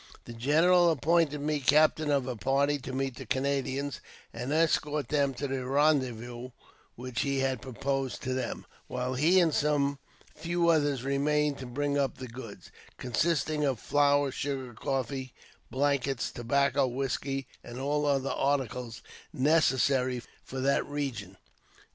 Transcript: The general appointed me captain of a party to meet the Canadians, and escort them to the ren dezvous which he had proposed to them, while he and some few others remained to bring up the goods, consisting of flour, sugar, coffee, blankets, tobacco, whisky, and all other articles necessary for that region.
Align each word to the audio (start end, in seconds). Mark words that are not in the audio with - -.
The 0.25 0.33
general 0.33 0.89
appointed 0.89 1.41
me 1.41 1.59
captain 1.59 2.09
of 2.09 2.25
a 2.25 2.35
party 2.35 2.79
to 2.79 2.91
meet 2.91 3.17
the 3.17 3.25
Canadians, 3.27 4.01
and 4.33 4.51
escort 4.51 5.09
them 5.09 5.35
to 5.35 5.47
the 5.47 5.63
ren 5.63 5.99
dezvous 6.01 6.53
which 6.95 7.21
he 7.21 7.37
had 7.41 7.61
proposed 7.61 8.23
to 8.23 8.33
them, 8.33 8.65
while 8.87 9.13
he 9.13 9.39
and 9.39 9.53
some 9.53 9.99
few 10.35 10.69
others 10.69 11.03
remained 11.03 11.59
to 11.59 11.67
bring 11.67 11.99
up 11.99 12.17
the 12.17 12.27
goods, 12.27 12.71
consisting 12.97 13.63
of 13.63 13.79
flour, 13.79 14.31
sugar, 14.31 14.73
coffee, 14.73 15.35
blankets, 15.69 16.31
tobacco, 16.31 16.87
whisky, 16.87 17.47
and 17.63 17.77
all 17.79 18.07
other 18.07 18.31
articles 18.31 19.03
necessary 19.31 20.23
for 20.43 20.59
that 20.61 20.83
region. 20.87 21.37